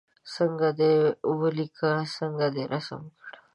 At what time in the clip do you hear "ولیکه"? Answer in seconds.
1.39-1.91